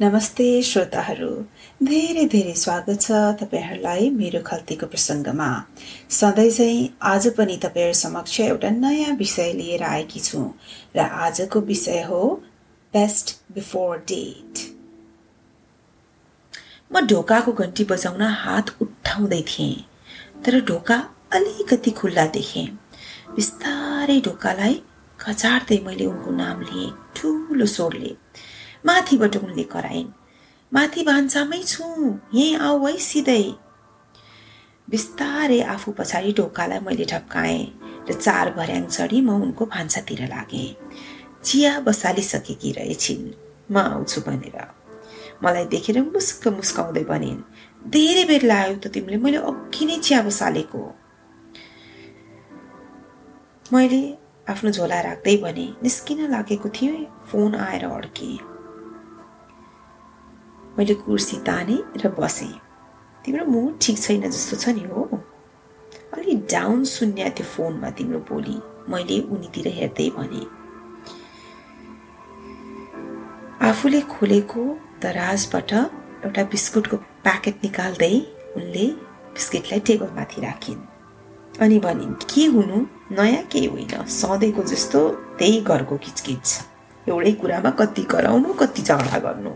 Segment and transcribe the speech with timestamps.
[0.00, 1.28] नमस्ते श्रोताहरू।
[1.86, 5.48] धेरै धेरै स्वागत छ तपाईँहरूलाई मेरो खल्तीको प्रसङ्गमा।
[6.16, 10.42] सधैँ चाहिँ आज पनि तपाईँहरू समक्ष एउटा नयाँ विषय लिएर आएकी छु
[10.96, 12.20] र आजको विषय हो
[12.94, 14.62] बेस्ट बिफोर डेट
[16.90, 19.82] म ढोकाको घन्टी बजाउन हात उठाउँदै थिएँ
[20.44, 20.98] तर ढोका
[21.34, 22.66] अलिकति खुल्ला देखेँ।
[23.34, 24.80] बिस्तारै ढोकालाई
[25.18, 28.14] खचार्दै मैले उनको नाम लिएँ ठुलो स्वरले।
[28.86, 30.08] माथिबाट उनले कराइन्।
[30.72, 31.84] माथि भान्सामै छु।
[32.34, 33.44] यहीँ आऊ है सिधै।
[34.88, 37.60] बिस्तारै आफू पछाडि ढोकालाई मैले ठप्काएँ
[38.08, 40.76] र चार भर्याङ चढी म उनको भान्सातिर लागेँ।
[41.44, 43.24] चिया बसालिसकेकी रहेछिन्।
[43.72, 44.56] म आउँछु भनेर।
[45.44, 47.42] मलाई देखेर मुस्क मुस्काउँदै भनिन्
[47.90, 50.82] धेरै बेर लाग्यो त तिमीले मैले अघि नै चिया बसालेको।
[53.72, 54.02] मैले
[54.48, 58.57] आफ्नो झोला राख्दै भने निस्किन लागेको थिएँ फोन आएर अड्केँ।
[60.78, 62.54] मैले कुर्सी ताने र बसेँ।
[63.24, 65.02] तिम्रो मुड ठिक छैन जस्तो छ नि हो।
[66.14, 68.56] अलि डाउन सुन्ने त्यो फोनमा तिम्रो बोली।
[68.88, 70.42] मैले उनीतिर हेर्दै भने
[73.68, 74.62] आफूले खोलेको
[75.02, 75.72] दराजबाट
[76.24, 78.14] एउटा बिस्कुटको प्याकेट निकाल्दै
[78.56, 78.86] उनले
[79.34, 80.80] बिस्किटलाई टेबलमाथि राखिन्।
[81.60, 82.78] अनि भनिन् के हुनु?
[83.18, 85.00] नयाँ केही होइन। सधैँको जस्तो
[85.38, 86.46] त्यही घरको किचकिच।
[87.08, 89.52] एउटै कुरामा कति कराउनु कति झगडा गर्नु?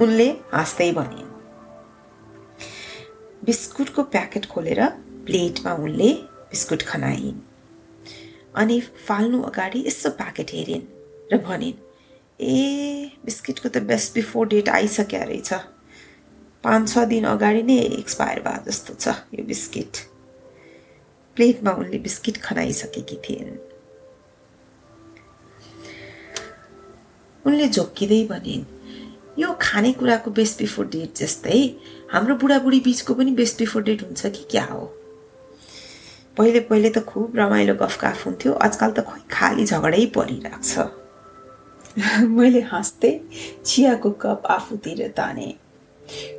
[0.00, 1.30] उनले हाँस्दै भनिन्
[3.46, 4.80] बिस्कुटको प्याकेट खोलेर
[5.26, 6.10] प्लेटमा उनले
[6.50, 7.38] बिस्कुट खनाइन्
[8.54, 10.82] अनि फाल्नु अगाडि यसो प्याकेट हेरिन्
[11.32, 11.78] र भनिन्
[12.40, 12.58] ए
[13.24, 15.52] बिस्किटको त बेस्ट बिफोर डेट आइसक्यो रहेछ।
[16.64, 19.06] पाँच छ दिन अगाडि नै एक्सपायर भयो जस्तो छ
[19.38, 19.92] यो बिस्किट।
[21.36, 23.56] प्लेटमा उनले बिस्किट खनाइसकेकी थिइन्
[27.46, 28.64] उनले झोक्किँदै भनिन्
[29.38, 31.76] यो खानेकुराको बेस्ट बिफोर डेट जस्तै
[32.12, 34.84] हाम्रो बुढाबुढी बिचको पनि बेस्ट बिफोर डेट हुन्छ कि क्या हो?
[36.36, 40.78] पहिले पहिले त खुब रमाइलो गफकाफ हुन्थ्यो आजकल त खोइ खाली झगडै परिरहेको छ।
[42.38, 43.20] मैले हाँस्दै
[43.64, 45.54] चियाको कप आफूतिर ताने।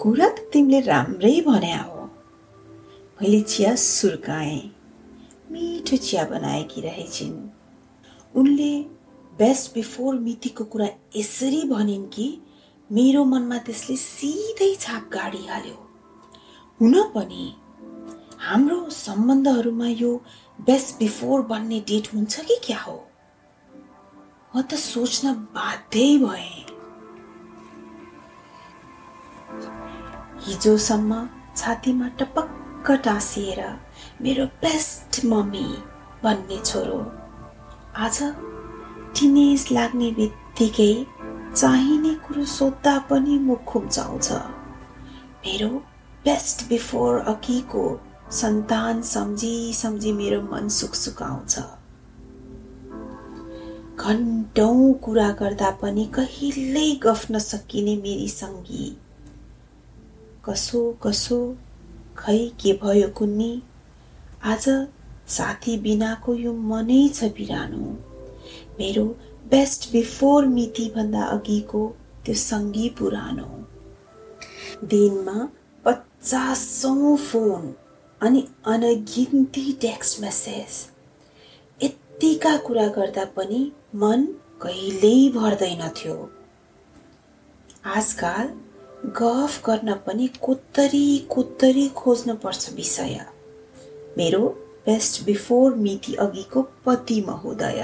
[0.00, 2.10] कुरा त तिमीले राम्रै भने हो।
[3.22, 4.60] मैले चिया सुर्काएँ।
[5.52, 7.38] मिठो चिया बनाएकी रहेछिन्।
[8.34, 8.72] उनले
[9.38, 12.28] बेस्ट बिफोर मितिको कुरा यसरी भनिन् कि
[12.92, 15.78] मेरो मनमा त्यसले सिधै छाप गाडिहाल्यो।
[16.80, 17.44] हुन पनि
[18.40, 20.12] हाम्रो सम्बन्धहरूमा यो
[20.58, 22.96] बेस्ट बिफोर भन्ने डेट हुन्छ कि क्या हो?
[24.56, 26.64] म त सोच्न बाध्यै भएँ।
[30.46, 31.12] हिजोसम्म
[31.56, 33.60] छातीमा टपक्क टाँसिएर
[34.22, 35.68] मेरो बेस्ट मम्मी
[36.24, 36.98] भन्ने छोरो
[37.96, 38.18] आज
[39.14, 40.92] टिनेज लाग्ने बित्तिकै
[41.56, 45.68] चाहिने कुरो सोद्धा पनि मुख खुम्चाउँछ। मेरो
[46.24, 48.00] बेस्ट बिफोर अघिको
[48.32, 51.58] सन्तान सम्झी सम्झी मेरो मन सुकसुकाउँछ।
[54.00, 58.96] घन्टौँ कुरा गर्दा पनि कहिल्यै गफ नसकिने मेरी सङ्गी।
[60.44, 61.38] कसो कसो
[62.18, 63.62] खै के भयो कुन्नी?
[64.44, 64.68] आज
[65.28, 67.86] साथी बिनाको यो मनै छ बिरानो।
[68.78, 69.04] मेरो
[69.50, 71.96] बेस्ट बिफोर मितिभन्दा अघिको
[72.28, 73.48] त्यो सङ्गी पुरानो।
[74.84, 75.38] दिनमा
[75.84, 77.62] पचासौँ फोन
[78.20, 80.72] अनि अनगिन्ती टेक्स्ट मेसेज।
[81.80, 83.60] यत्तिका कुरा गर्दा पनि
[83.94, 84.24] मन
[84.62, 86.16] कहिल्यै भर्दैनथ्यो
[87.96, 88.46] आजकाल
[89.20, 93.16] गफ गर्न पनि कोत्तरी कोत्तरी खोज्नु पर्छ विषय।
[94.18, 94.42] मेरो
[94.86, 97.82] बेस्ट बिफोर मिति अघिको पति महोदय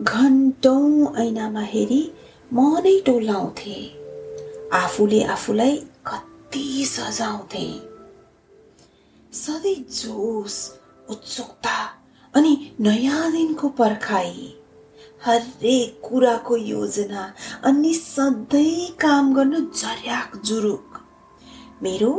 [0.00, 2.02] घन्टौँ ऐनामा हेरी
[2.52, 3.74] म नै टोलाउँथे।
[4.72, 7.66] आफूले आफूलाई कति सजाउँथे।
[9.32, 10.56] सधैँ जोस
[11.10, 11.76] उत्सुकता
[12.34, 14.32] अनि नयाँ दिनको पर्खाइ
[15.24, 17.32] हरेक कुराको योजना
[17.64, 21.00] अनि सधैँ काम गर्न झर्याक जुरुक।
[21.82, 22.12] मेरो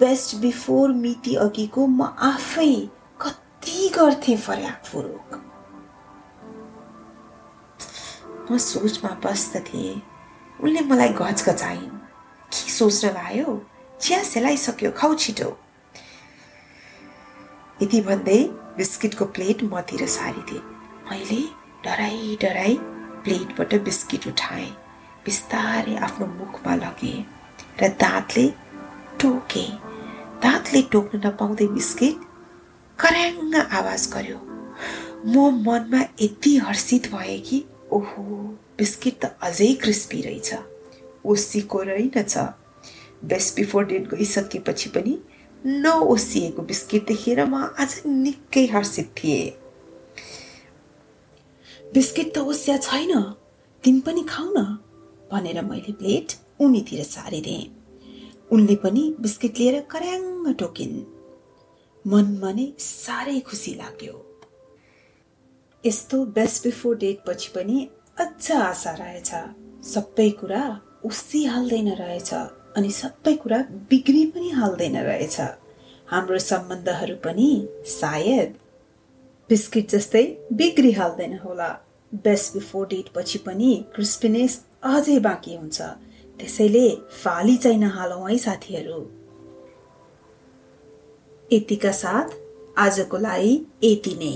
[0.00, 2.74] बेस्ट बिफोर मिति अघिको म आफै
[3.20, 5.37] कति गर्थेँ फर्याक फुरुक।
[8.50, 10.00] म सोचमा बस्दथेँ
[10.64, 11.88] उनले मलाई घचघचाइन्
[12.52, 13.48] के सोच्न लायो?
[14.00, 15.48] चिया सेलाइसक्यो खाउ छिटो।
[17.82, 18.38] यति भन्दै
[18.78, 20.60] बिस्किटको प्लेट मतिर सारिदिए।
[21.10, 21.40] मैले
[21.84, 22.74] डराई डराई
[23.24, 24.70] प्लेटबाट बिस्किट उठाएँ।
[25.24, 27.24] बिस्तारै आफ्नो मुखमा लगेँ
[27.80, 28.46] र दाँतले
[29.20, 29.70] टोकेँ।
[30.42, 32.16] दाँतले टोक्न नपाउँदै बिस्किट
[32.98, 34.38] कराङ्ग आवाज गर्यो।
[35.26, 38.24] म मनमा यति हर्षित भएँ कि ओहो
[38.78, 40.50] बिस्किट त अझै क्रिस्पी रहेछ
[41.24, 42.34] ओसीको रहेनछ
[43.24, 45.14] बेस्ट बिफोर डेट गइसकेपछि पनि
[45.64, 49.50] नओसिएको बिस्किट देखेर म आज निकै हर्षित थिएँ
[51.94, 53.12] बिस्किट त ओसिया छैन
[53.84, 54.64] तिमी पनि खाऊ न
[55.32, 57.66] भनेर मैले प्लेट उनीतिर सारिदिएँ
[58.52, 60.96] उनले पनि बिस्किट लिएर कराङ्ग टोकिन्
[62.04, 64.14] मनमा नै साह्रै खुसी लाग्यो
[65.88, 67.88] यस्तो बेस्ट बिफोर डेट पछि पनि
[68.20, 69.30] अझ आशा रहेछ।
[69.86, 70.62] सबै कुरा
[71.54, 72.30] हाल्दैन रहेछ
[72.76, 73.58] अनि सबै कुरा
[73.90, 75.36] बिग्री पनि हाल्दैन रहेछ।
[76.08, 77.50] हाम्रो सम्बन्धहरू पनि
[77.86, 78.54] सायद
[79.50, 81.68] बिस्किट जस्तै बिग्रिहाल्दैन होला।
[82.12, 84.52] बेस्ट बिफोर डेट पछि पनि क्रिस्पिनेस
[84.82, 85.78] अझै बाँकी हुन्छ।
[86.38, 86.84] त्यसैले
[87.22, 89.00] फाली चाहिँ नहालौँ है साथीहरू।
[91.50, 92.28] यतिका साथ
[92.78, 93.54] आजको लागि
[93.84, 94.34] यति नै।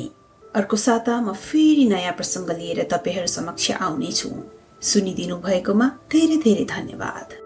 [0.55, 4.29] अर्को साता म फेरि नयाँ प्रसङ्ग लिएर तपाईँहरू समक्ष आउनेछु।
[4.83, 7.42] सुनिदिनु भएकोमा धेरै धेरै धन्यवाद।